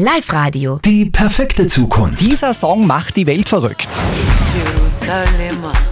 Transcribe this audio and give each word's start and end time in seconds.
Live-Radio. 0.00 0.78
Die 0.84 1.06
perfekte 1.06 1.66
Zukunft. 1.66 2.20
Dieser 2.20 2.54
Song 2.54 2.86
macht 2.86 3.16
die 3.16 3.26
Welt 3.26 3.48
verrückt. 3.48 3.88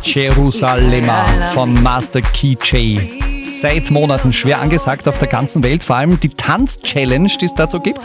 Jerusalema 0.01 1.25
von 1.53 1.83
Master 1.83 2.23
Key 2.23 2.57
J. 2.63 3.00
Seit 3.41 3.91
Monaten 3.91 4.33
schwer 4.33 4.61
angesagt 4.61 5.08
auf 5.08 5.19
der 5.19 5.27
ganzen 5.27 5.65
Welt, 5.65 5.83
vor 5.83 5.97
allem 5.97 6.21
die 6.21 6.29
Tanz-Challenge, 6.29 7.29
die 7.41 7.47
es 7.47 7.55
dazu 7.55 7.81
gibt. 7.81 7.99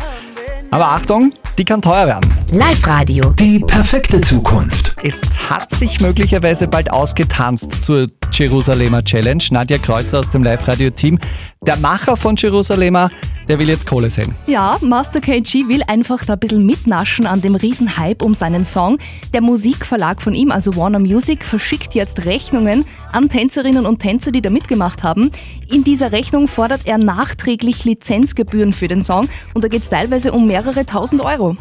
Aber 0.72 0.88
Achtung, 0.88 1.34
die 1.60 1.66
kann 1.66 1.84
teuer 1.84 2.07
werden. 2.07 2.27
Live-Radio. 2.52 3.36
Die 3.38 3.59
perfekte 3.59 4.21
Zukunft. 4.21 4.95
Es 5.04 5.52
hat 5.52 5.70
sich 5.70 6.02
möglicherweise 6.02 6.68
bald 6.68 6.91
ausgetanzt 6.91 7.83
zur 7.83 8.07
Jerusalemer 8.32 9.04
Challenge. 9.04 9.43
Nadja 9.52 9.77
Kreuzer 9.77 10.20
aus 10.20 10.29
dem 10.29 10.43
Live-Radio-Team. 10.43 11.20
Der 11.66 11.77
Macher 11.77 12.18
von 12.18 12.36
Jerusalema, 12.36 13.11
der 13.47 13.59
will 13.59 13.70
jetzt 13.70 13.86
Kohle 13.86 14.09
sehen. 14.09 14.34
Ja, 14.47 14.77
Master 14.82 15.20
KG 15.20 15.68
will 15.68 15.84
einfach 15.88 16.25
da 16.25 16.33
ein 16.33 16.39
bisschen 16.39 16.65
mitnaschen 16.65 17.28
an 17.28 17.41
dem 17.41 17.55
Riesenhype 17.55 18.23
um 18.25 18.33
seinen 18.33 18.65
Song. 18.65 18.97
Der 19.33 19.42
Musikverlag 19.42 20.21
von 20.21 20.33
ihm, 20.33 20.51
also 20.51 20.75
Warner 20.75 21.00
Music, 21.00 21.43
verschickt 21.43 21.93
jetzt 21.93 22.25
Rechnungen 22.25 22.86
an 23.11 23.29
Tänzerinnen 23.29 23.86
und 23.86 24.00
Tänzer, 24.00 24.32
die 24.32 24.42
da 24.42 24.50
mitgemacht 24.50 25.04
haben. 25.04 25.32
In 25.71 25.84
dieser 25.84 26.11
Rechnung 26.11 26.48
fordert 26.48 26.82
er 26.86 26.98
nachträglich 26.98 27.86
Lizenzgebühren 27.86 28.73
für 28.73 28.87
den 28.87 29.04
Song 29.04 29.29
und 29.54 29.64
da 29.64 29.68
geht 29.68 29.84
es 29.84 29.89
teilweise 29.89 30.32
um 30.32 30.48
mehrere 30.48 30.86
tausend 30.86 31.21
Euro. 31.21 31.57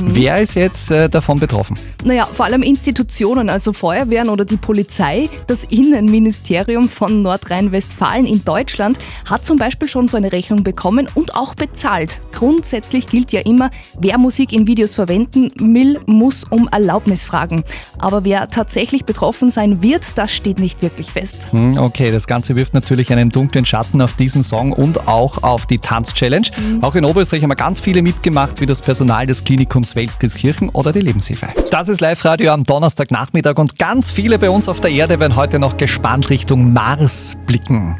Wer 0.00 0.40
ist 0.40 0.54
jetzt 0.54 0.90
äh, 0.90 1.08
davon 1.08 1.38
betroffen? 1.40 1.78
Naja, 2.04 2.26
vor 2.26 2.46
allem 2.46 2.62
Institutionen, 2.62 3.48
also 3.48 3.72
Feuerwehren 3.72 4.28
oder 4.28 4.44
die 4.44 4.56
Polizei. 4.56 5.28
Das 5.46 5.64
Innenministerium 5.64 6.88
von 6.88 7.22
Nordrhein-Westfalen 7.22 8.26
in 8.26 8.44
Deutschland 8.44 8.98
hat 9.24 9.44
zum 9.44 9.56
Beispiel 9.56 9.88
schon 9.88 10.08
so 10.08 10.16
eine 10.16 10.32
Rechnung 10.32 10.62
bekommen 10.62 11.08
und 11.14 11.34
auch 11.34 11.54
bezahlt. 11.54 12.20
Grundsätzlich 12.32 13.06
gilt 13.06 13.32
ja 13.32 13.40
immer, 13.40 13.70
wer 13.98 14.18
Musik 14.18 14.52
in 14.52 14.66
Videos 14.66 14.94
verwenden 14.94 15.50
will, 15.58 15.98
muss 16.06 16.44
um 16.44 16.68
Erlaubnis 16.70 17.24
fragen. 17.24 17.64
Aber 17.98 18.24
wer 18.24 18.48
tatsächlich 18.50 19.04
betroffen 19.04 19.50
sein 19.50 19.82
wird, 19.82 20.02
das 20.14 20.32
steht 20.32 20.58
nicht 20.58 20.82
wirklich 20.82 21.10
fest. 21.10 21.48
Hm, 21.50 21.76
Okay, 21.78 22.10
das 22.12 22.26
Ganze 22.26 22.54
wirft 22.54 22.74
natürlich 22.74 23.12
einen 23.12 23.30
dunklen 23.30 23.64
Schatten 23.64 24.00
auf 24.02 24.12
diesen 24.12 24.42
Song 24.42 24.72
und 24.72 25.08
auch 25.08 25.42
auf 25.42 25.66
die 25.66 25.78
Tanz-Challenge. 25.78 26.46
Auch 26.82 26.94
in 26.94 27.04
Oberösterreich 27.04 27.42
haben 27.42 27.50
wir 27.50 27.56
ganz 27.56 27.80
viele 27.80 28.02
mitgemacht, 28.02 28.60
wie 28.60 28.66
das 28.66 28.82
Personal 28.82 29.26
des 29.26 29.44
Klinikums 29.44 29.87
Welskirchen 29.96 30.68
oder 30.70 30.92
die 30.92 31.00
Lebenshilfe. 31.00 31.48
Das 31.70 31.88
ist 31.88 32.00
Live-Radio 32.00 32.52
am 32.52 32.64
Donnerstagnachmittag 32.64 33.56
und 33.56 33.78
ganz 33.78 34.10
viele 34.10 34.38
bei 34.38 34.50
uns 34.50 34.68
auf 34.68 34.80
der 34.80 34.90
Erde 34.90 35.20
werden 35.20 35.36
heute 35.36 35.58
noch 35.58 35.76
gespannt 35.76 36.30
Richtung 36.30 36.72
Mars 36.72 37.36
blicken. 37.46 37.98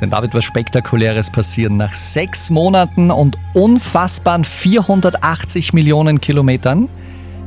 Denn 0.00 0.10
da 0.10 0.22
wird 0.22 0.34
was 0.34 0.44
Spektakuläres 0.44 1.30
passieren. 1.30 1.76
Nach 1.76 1.92
sechs 1.92 2.50
Monaten 2.50 3.10
und 3.10 3.36
unfassbaren 3.54 4.44
480 4.44 5.72
Millionen 5.72 6.20
Kilometern 6.20 6.88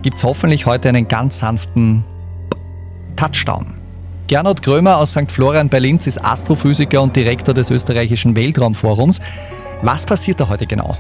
gibt 0.04 0.17
es 0.17 0.23
hoffentlich 0.23 0.66
heute 0.66 0.89
einen 0.89 1.08
ganz 1.08 1.39
sanften 1.39 2.04
Touchdown. 3.16 3.73
Gernot 4.28 4.61
Krömer 4.61 4.98
aus 4.98 5.11
St. 5.11 5.31
Florian 5.31 5.70
bei 5.70 5.80
Linz 5.80 6.08
ist 6.08 6.23
Astrophysiker 6.23 7.02
und 7.02 7.16
Direktor 7.16 7.54
des 7.54 7.72
österreichischen 7.72 8.36
Weltraumforums. 8.36 9.22
Was 9.81 10.06
passiert 10.06 10.39
da 10.39 10.48
heute 10.48 10.66
genau? 10.66 10.98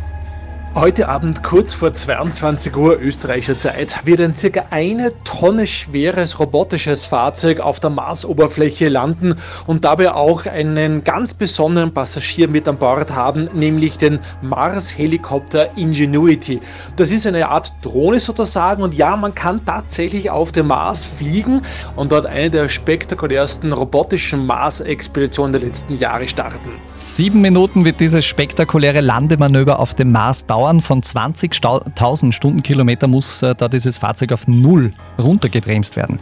Heute 0.75 1.07
Abend 1.07 1.43
kurz 1.43 1.75
vor 1.75 1.93
22 1.93 2.75
Uhr 2.75 2.99
österreichischer 2.99 3.59
Zeit 3.59 3.95
wird 4.05 4.19
ein 4.19 4.35
circa 4.35 4.65
eine 4.71 5.13
Tonne 5.23 5.67
schweres 5.67 6.39
robotisches 6.39 7.05
Fahrzeug 7.05 7.59
auf 7.59 7.79
der 7.79 7.91
Marsoberfläche 7.91 8.89
landen 8.89 9.35
und 9.67 9.85
dabei 9.85 10.11
auch 10.11 10.47
einen 10.47 11.03
ganz 11.03 11.35
besonderen 11.35 11.93
Passagier 11.93 12.47
mit 12.47 12.67
an 12.67 12.79
Bord 12.79 13.11
haben, 13.11 13.51
nämlich 13.53 13.99
den 13.99 14.17
Mars-Helikopter 14.41 15.77
Ingenuity. 15.77 16.59
Das 16.95 17.11
ist 17.11 17.27
eine 17.27 17.49
Art 17.49 17.71
Drohne 17.83 18.19
sozusagen 18.19 18.81
und 18.81 18.95
ja, 18.95 19.15
man 19.15 19.35
kann 19.35 19.63
tatsächlich 19.63 20.31
auf 20.31 20.51
dem 20.51 20.67
Mars 20.67 21.05
fliegen 21.05 21.61
und 21.95 22.11
dort 22.11 22.25
eine 22.25 22.49
der 22.49 22.67
spektakulärsten 22.67 23.73
robotischen 23.73 24.47
Mars-Expeditionen 24.47 25.53
der 25.53 25.61
letzten 25.61 25.99
Jahre 25.99 26.27
starten. 26.27 26.71
Sieben 26.95 27.41
Minuten 27.41 27.85
wird 27.85 27.99
dieses 27.99 28.25
spektakuläre 28.25 29.01
Landemanöver 29.01 29.79
auf 29.79 29.93
dem 29.93 30.11
Mars 30.11 30.47
dauern. 30.47 30.62
Von 30.63 31.01
20.000 31.01 32.31
Stundenkilometer 32.31 33.07
muss 33.07 33.43
äh, 33.43 33.53
da 33.53 33.67
dieses 33.67 33.97
Fahrzeug 33.97 34.31
auf 34.31 34.47
Null 34.47 34.93
runtergebremst 35.21 35.97
werden. 35.97 36.19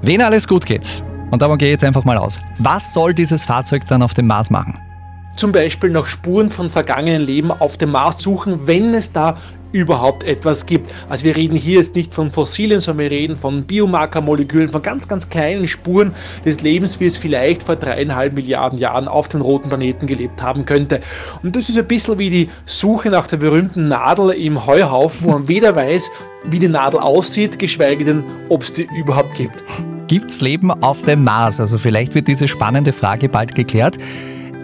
Wenn 0.00 0.22
alles 0.22 0.48
gut 0.48 0.64
geht, 0.64 1.04
und 1.30 1.42
davon 1.42 1.58
gehe 1.58 1.68
ich 1.68 1.72
jetzt 1.72 1.84
einfach 1.84 2.04
mal 2.04 2.16
aus, 2.16 2.40
was 2.58 2.94
soll 2.94 3.12
dieses 3.12 3.44
Fahrzeug 3.44 3.86
dann 3.86 4.02
auf 4.02 4.14
dem 4.14 4.26
Mars 4.26 4.48
machen? 4.48 4.78
zum 5.36 5.52
Beispiel 5.52 5.90
nach 5.90 6.06
Spuren 6.06 6.50
von 6.50 6.68
vergangenen 6.68 7.22
Leben 7.22 7.52
auf 7.52 7.78
dem 7.78 7.92
Mars 7.92 8.18
suchen, 8.18 8.66
wenn 8.66 8.92
es 8.92 9.12
da 9.12 9.36
überhaupt 9.72 10.24
etwas 10.24 10.66
gibt. 10.66 10.92
Also 11.08 11.24
wir 11.24 11.36
reden 11.36 11.56
hier 11.56 11.78
jetzt 11.78 11.94
nicht 11.94 12.14
von 12.14 12.30
Fossilien, 12.30 12.80
sondern 12.80 13.04
wir 13.04 13.10
reden 13.10 13.36
von 13.36 13.64
Biomarkermolekülen, 13.64 14.70
von 14.70 14.82
ganz, 14.82 15.08
ganz 15.08 15.28
kleinen 15.28 15.66
Spuren 15.66 16.14
des 16.44 16.62
Lebens, 16.62 16.98
wie 17.00 17.06
es 17.06 17.18
vielleicht 17.18 17.62
vor 17.62 17.76
dreieinhalb 17.76 18.34
Milliarden 18.34 18.78
Jahren 18.78 19.08
auf 19.08 19.28
dem 19.28 19.40
roten 19.40 19.68
Planeten 19.68 20.06
gelebt 20.06 20.42
haben 20.42 20.64
könnte. 20.64 21.00
Und 21.42 21.56
das 21.56 21.68
ist 21.68 21.78
ein 21.78 21.86
bisschen 21.86 22.18
wie 22.18 22.30
die 22.30 22.48
Suche 22.66 23.10
nach 23.10 23.26
der 23.26 23.38
berühmten 23.38 23.88
Nadel 23.88 24.30
im 24.30 24.66
Heuhaufen, 24.66 25.26
wo 25.26 25.30
man 25.32 25.48
weder 25.48 25.74
weiß, 25.74 26.10
wie 26.44 26.58
die 26.58 26.68
Nadel 26.68 27.00
aussieht, 27.00 27.58
geschweige 27.58 28.04
denn, 28.04 28.24
ob 28.48 28.62
es 28.62 28.72
die 28.72 28.88
überhaupt 28.96 29.34
gibt. 29.34 29.62
Gibt's 30.06 30.40
Leben 30.40 30.70
auf 30.70 31.02
dem 31.02 31.24
Mars? 31.24 31.60
Also 31.60 31.76
vielleicht 31.76 32.14
wird 32.14 32.28
diese 32.28 32.48
spannende 32.48 32.92
Frage 32.92 33.28
bald 33.28 33.54
geklärt. 33.54 33.98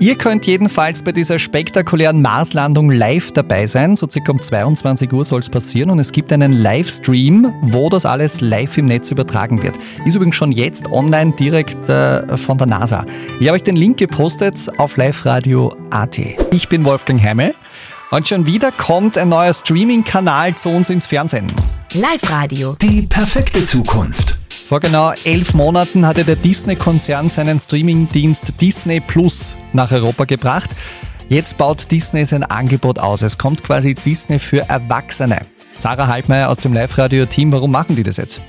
Ihr 0.00 0.16
könnt 0.16 0.47
jedenfalls 0.47 1.03
bei 1.03 1.12
dieser 1.12 1.38
spektakulären 1.38 2.21
Marslandung 2.21 2.91
live 2.91 3.32
dabei 3.32 3.66
sein. 3.66 3.94
So 3.94 4.09
circa 4.09 4.32
um 4.32 4.41
22 4.41 5.12
Uhr 5.12 5.25
soll 5.25 5.41
es 5.41 5.49
passieren 5.49 5.91
und 5.91 5.99
es 6.00 6.10
gibt 6.10 6.32
einen 6.32 6.53
Livestream, 6.53 7.53
wo 7.62 7.88
das 7.88 8.05
alles 8.05 8.41
live 8.41 8.77
im 8.77 8.87
Netz 8.87 9.10
übertragen 9.12 9.62
wird. 9.62 9.77
Ist 10.05 10.16
übrigens 10.16 10.34
schon 10.34 10.53
jetzt 10.53 10.91
online 10.91 11.32
direkt 11.38 11.88
äh, 11.88 12.37
von 12.37 12.59
der 12.59 12.66
NASA. 12.66 13.06
Ich 13.41 13.47
habe 13.47 13.56
euch 13.56 13.62
den 13.62 13.77
Link 13.77 13.97
gepostet 13.97 14.69
auf 14.78 14.97
liveradio.at. 14.97 16.19
Ich 16.50 16.69
bin 16.69 16.84
Wolfgang 16.84 17.22
Heimel 17.22 17.55
und 18.11 18.28
schon 18.28 18.47
wieder 18.47 18.72
kommt 18.72 19.16
ein 19.16 19.28
neuer 19.28 19.55
Streaming-Kanal 19.55 20.56
zu 20.56 20.71
uns 20.71 20.91
ins 20.91 21.06
Fernsehen. 21.06 21.47
Live-Radio. 21.94 22.76
Die 22.82 23.06
perfekte 23.06 23.65
Zukunft. 23.65 24.44
Vor 24.67 24.81
genau 24.81 25.13
elf 25.25 25.53
Monaten 25.53 26.07
hatte 26.07 26.25
der 26.25 26.37
Disney-Konzern 26.37 27.29
seinen 27.29 27.59
Streamingdienst 27.59 28.59
Disney 28.63 28.99
Plus 28.99 29.59
nach 29.75 29.93
Europa 29.93 30.25
gebracht. 30.25 30.71
Jetzt 31.29 31.59
baut 31.59 31.91
Disney 31.91 32.25
sein 32.25 32.45
Angebot 32.45 32.99
aus. 32.99 33.21
Es 33.21 33.37
kommt 33.37 33.63
quasi 33.63 33.95
Disney 33.95 34.39
für 34.39 34.61
Erwachsene. 34.71 35.43
Sarah 35.77 36.07
Halbmeier 36.07 36.49
aus 36.49 36.59
dem 36.59 36.73
Live-Radio-Team, 36.73 37.53
warum 37.53 37.73
machen 37.73 37.95
die 37.95 38.03
das 38.03 38.17
jetzt? 38.17 38.41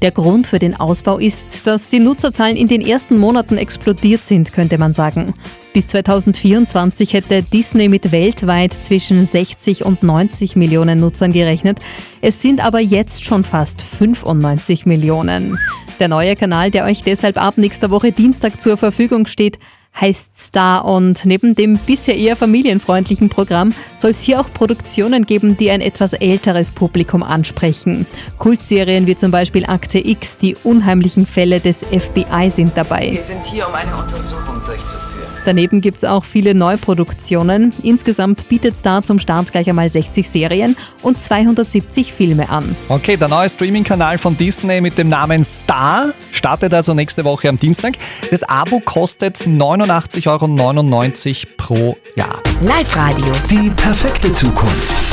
Der 0.00 0.12
Grund 0.12 0.46
für 0.46 0.60
den 0.60 0.78
Ausbau 0.78 1.18
ist, 1.18 1.66
dass 1.66 1.88
die 1.88 1.98
Nutzerzahlen 1.98 2.56
in 2.56 2.68
den 2.68 2.80
ersten 2.80 3.18
Monaten 3.18 3.56
explodiert 3.58 4.24
sind, 4.24 4.52
könnte 4.52 4.78
man 4.78 4.92
sagen. 4.92 5.34
Bis 5.72 5.88
2024 5.88 7.14
hätte 7.14 7.42
Disney 7.42 7.88
mit 7.88 8.12
weltweit 8.12 8.72
zwischen 8.72 9.26
60 9.26 9.84
und 9.84 10.04
90 10.04 10.54
Millionen 10.54 11.00
Nutzern 11.00 11.32
gerechnet. 11.32 11.80
Es 12.20 12.40
sind 12.40 12.64
aber 12.64 12.78
jetzt 12.78 13.24
schon 13.24 13.42
fast 13.42 13.82
95 13.82 14.86
Millionen. 14.86 15.58
Der 15.98 16.06
neue 16.06 16.36
Kanal, 16.36 16.70
der 16.70 16.84
euch 16.84 17.02
deshalb 17.02 17.36
ab 17.36 17.58
nächster 17.58 17.90
Woche 17.90 18.12
Dienstag 18.12 18.60
zur 18.60 18.76
Verfügung 18.76 19.26
steht, 19.26 19.58
heißt 20.00 20.38
Star 20.38 20.84
und 20.84 21.24
neben 21.24 21.54
dem 21.54 21.78
bisher 21.78 22.16
eher 22.16 22.36
familienfreundlichen 22.36 23.28
Programm 23.28 23.74
soll 23.96 24.12
es 24.12 24.22
hier 24.22 24.40
auch 24.40 24.52
Produktionen 24.52 25.24
geben, 25.24 25.56
die 25.56 25.70
ein 25.70 25.80
etwas 25.80 26.12
älteres 26.12 26.70
Publikum 26.70 27.22
ansprechen. 27.22 28.06
Kultserien 28.38 29.06
wie 29.06 29.16
zum 29.16 29.30
Beispiel 29.30 29.66
Akte 29.66 29.98
X, 29.98 30.38
die 30.38 30.56
unheimlichen 30.62 31.26
Fälle 31.26 31.60
des 31.60 31.78
FBI 31.78 32.50
sind 32.50 32.76
dabei. 32.76 33.10
Wir 33.12 33.22
sind 33.22 33.44
hier, 33.44 33.68
um 33.68 33.74
eine 33.74 33.96
Untersuchung 33.96 34.60
durchzuführen. 34.64 35.28
Daneben 35.44 35.80
gibt 35.80 35.98
es 35.98 36.04
auch 36.04 36.24
viele 36.24 36.54
Neuproduktionen. 36.54 37.72
Insgesamt 37.82 38.50
bietet 38.50 38.76
Star 38.76 39.02
zum 39.02 39.18
Start 39.18 39.50
gleich 39.50 39.68
einmal 39.68 39.88
60 39.88 40.28
Serien 40.28 40.76
und 41.02 41.22
270 41.22 42.12
Filme 42.12 42.50
an. 42.50 42.76
Okay, 42.88 43.16
der 43.16 43.28
neue 43.28 43.48
Streaming-Kanal 43.48 44.18
von 44.18 44.36
Disney 44.36 44.82
mit 44.82 44.98
dem 44.98 45.08
Namen 45.08 45.42
Star 45.42 46.12
startet 46.32 46.74
also 46.74 46.92
nächste 46.92 47.24
Woche 47.24 47.48
am 47.48 47.58
Dienstag. 47.58 47.94
Das 48.30 48.42
Abo 48.42 48.80
kostet 48.80 49.46
89,99 49.84 51.46
Euro 51.46 51.52
pro 51.56 51.96
Jahr. 52.16 52.42
Live-Radio. 52.60 53.32
Die 53.50 53.70
perfekte 53.70 54.32
Zukunft. 54.32 55.07